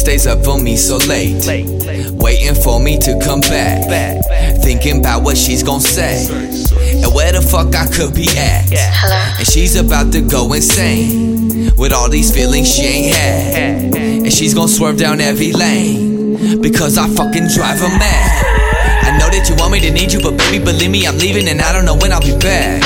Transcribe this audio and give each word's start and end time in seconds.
stays 0.00 0.26
up 0.26 0.42
for 0.42 0.58
me 0.58 0.76
so 0.76 0.96
late. 0.96 1.44
Waiting 2.12 2.54
for 2.54 2.80
me 2.80 2.96
to 2.98 3.20
come 3.22 3.40
back. 3.40 3.84
Thinking 4.62 5.00
about 5.00 5.22
what 5.22 5.36
she's 5.36 5.62
gonna 5.62 5.80
say. 5.80 6.24
And 7.02 7.14
where 7.14 7.32
the 7.32 7.42
fuck 7.42 7.74
I 7.74 7.86
could 7.86 8.14
be 8.14 8.26
at. 8.36 8.72
And 9.38 9.46
she's 9.46 9.76
about 9.76 10.10
to 10.12 10.22
go 10.22 10.52
insane. 10.54 11.70
With 11.76 11.92
all 11.92 12.08
these 12.08 12.34
feelings 12.34 12.74
she 12.74 12.82
ain't 12.82 13.14
had. 13.14 13.94
And 13.94 14.32
she's 14.32 14.54
gonna 14.54 14.68
swerve 14.68 14.96
down 14.96 15.20
every 15.20 15.52
lane. 15.52 16.62
Because 16.62 16.96
I 16.96 17.06
fucking 17.08 17.48
drive 17.54 17.78
her 17.80 17.98
mad. 17.98 18.46
I 19.04 19.18
know 19.18 19.28
that 19.28 19.48
you 19.50 19.56
want 19.56 19.72
me 19.72 19.80
to 19.80 19.90
need 19.90 20.12
you, 20.12 20.20
but 20.20 20.38
baby, 20.38 20.64
believe 20.64 20.90
me, 20.90 21.06
I'm 21.06 21.18
leaving 21.18 21.46
and 21.48 21.60
I 21.60 21.72
don't 21.72 21.84
know 21.84 21.96
when 21.96 22.12
I'll 22.12 22.20
be 22.20 22.36
back. 22.38 22.82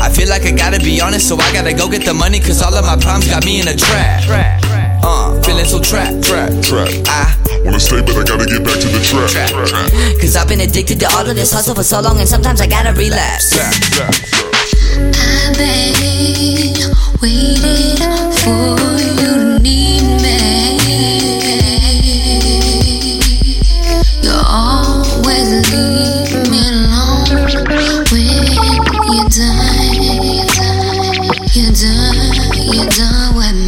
I 0.00 0.08
feel 0.08 0.28
like 0.28 0.44
I 0.46 0.52
gotta 0.52 0.78
be 0.78 1.00
honest, 1.00 1.28
so 1.28 1.36
I 1.36 1.52
gotta 1.52 1.74
go 1.74 1.90
get 1.90 2.04
the 2.04 2.14
money, 2.14 2.40
cause 2.40 2.62
all 2.62 2.74
of 2.74 2.84
my 2.84 2.96
problems 2.96 3.28
got 3.28 3.44
me 3.44 3.60
in 3.60 3.68
a 3.68 3.76
trap. 3.76 4.85
Uh, 5.08 5.40
feeling 5.42 5.64
so 5.64 5.78
trapped. 5.80 6.24
Trapped. 6.24 6.64
Trapped. 6.64 7.06
I 7.06 7.32
Wanna 7.64 7.78
stay, 7.78 8.00
but 8.02 8.16
I 8.16 8.24
gotta 8.24 8.44
get 8.44 8.64
back 8.64 8.74
to 8.80 8.88
the 8.90 8.98
trap. 9.06 9.30
Trap, 9.30 9.50
trap, 9.68 10.20
Cause 10.20 10.34
I've 10.34 10.48
been 10.48 10.60
addicted 10.60 10.98
to 10.98 11.06
all 11.14 11.28
of 11.30 11.36
this 11.36 11.52
hustle 11.52 11.76
for 11.76 11.84
so 11.84 12.00
long, 12.00 12.18
and 12.18 12.28
sometimes 12.28 12.60
I 12.60 12.66
gotta 12.66 12.92
relapse. 12.92 13.54
trap, 13.54 13.72
trap, 13.94 14.12
trap. 14.12 14.50
I've 15.14 15.54
been 15.54 16.74
waiting 17.22 18.34
for 18.42 18.82
you 18.98 19.14
to 19.22 19.62
need 19.62 20.02
me. 20.26 20.42
You 24.26 24.34
always 24.42 25.70
leave 25.70 26.50
me 26.50 26.66
alone 26.66 27.30
when 28.10 28.26
you're 29.06 29.30
done. 29.30 30.02
You're 31.54 31.70
done, 31.78 32.42
you're 32.74 32.90
done 32.90 33.34
with 33.36 33.54
me. 33.54 33.65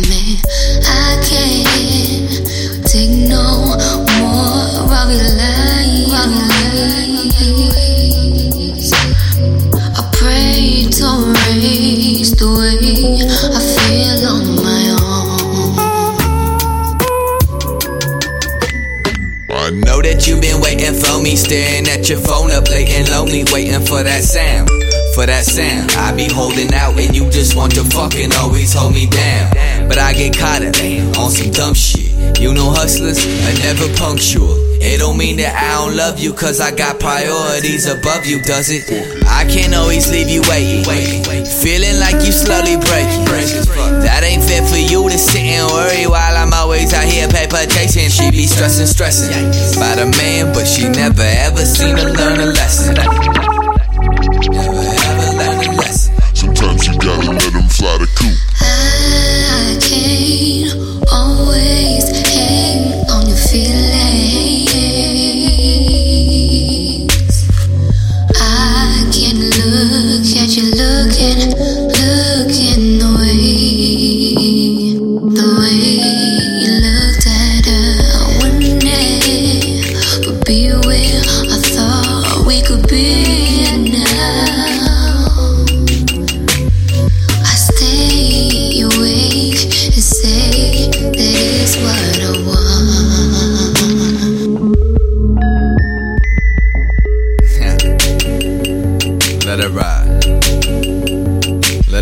I 19.51 19.71
know 19.75 20.01
that 20.01 20.23
you've 20.27 20.41
been 20.41 20.61
waiting 20.63 20.95
for 20.95 21.21
me, 21.21 21.35
staring 21.35 21.89
at 21.89 22.09
your 22.09 22.21
phone 22.21 22.53
up 22.53 22.71
late 22.71 22.91
and 22.91 23.11
lonely, 23.11 23.43
waiting 23.53 23.85
for 23.85 24.05
that 24.05 24.23
sound. 24.23 24.71
For 25.15 25.27
that 25.27 25.45
sound, 25.45 25.91
I 25.99 26.15
be 26.15 26.29
holding 26.31 26.73
out 26.75 26.95
and 26.95 27.11
you 27.11 27.29
just 27.29 27.57
want 27.57 27.75
to 27.75 27.83
fucking 27.83 28.31
always 28.39 28.73
hold 28.73 28.95
me 28.95 29.11
down. 29.11 29.89
But 29.89 29.99
I 29.99 30.13
get 30.15 30.39
caught 30.39 30.63
up 30.63 30.79
on 31.19 31.31
some 31.35 31.51
dumb 31.51 31.75
shit. 31.75 32.39
You 32.39 32.55
know 32.55 32.71
hustlers 32.71 33.19
are 33.27 33.59
never 33.67 33.93
punctual. 33.99 34.55
It 34.81 35.01
don't 35.01 35.19
mean 35.19 35.39
that 35.39 35.59
I 35.59 35.85
don't 35.85 35.97
love 35.97 36.21
you, 36.21 36.33
cause 36.33 36.61
I 36.61 36.71
got 36.71 37.01
priorities 37.01 37.91
above 37.91 38.27
you, 38.27 38.41
does 38.43 38.71
it? 38.71 38.87
I 39.27 39.45
can't 39.45 39.75
always 39.75 40.09
leave 40.11 40.31
you 40.31 40.43
waiting. 40.47 40.87
Slowly 42.49 42.77
breaking. 42.77 43.27
That 44.09 44.25
ain't 44.25 44.43
fair 44.43 44.65
for 44.65 44.79
you 44.79 45.05
to 45.11 45.19
sit 45.19 45.43
and 45.43 45.71
worry 45.71 46.07
while 46.07 46.35
I'm 46.35 46.55
always 46.55 46.95
out 46.95 47.05
here 47.05 47.29
paper 47.29 47.61
chasing. 47.69 48.09
She 48.09 48.31
be 48.31 48.47
stressing, 48.47 48.87
stressing 48.87 49.29
about 49.77 49.99
a 49.99 50.07
man, 50.17 50.55
but 50.55 50.65
she 50.65 50.89
never 50.89 51.29
ever 51.45 51.61
seen 51.67 51.99
her 51.99 52.09
learn 52.09 52.41
a 52.41 52.47
lesson. 52.47 53.58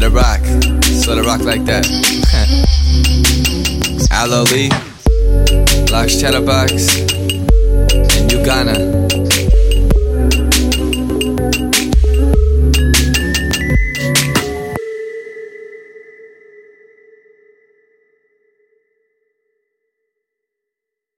It 0.06 0.12
rock. 0.12 0.41
Let 1.09 1.19
it 1.19 1.27
rock 1.27 1.41
like 1.41 1.65
that. 1.65 1.84
Alo 4.12 4.44
Lee, 4.44 4.69
Lox 5.91 6.21
Chatterbox, 6.21 7.00
and 7.00 8.31
Yugana. 8.31 9.06